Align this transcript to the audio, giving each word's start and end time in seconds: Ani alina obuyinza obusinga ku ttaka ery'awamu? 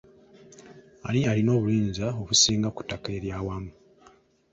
Ani 1.07 1.21
alina 1.29 1.51
obuyinza 1.57 2.05
obusinga 2.21 2.69
ku 2.75 2.81
ttaka 2.83 3.09
ery'awamu? 3.17 3.71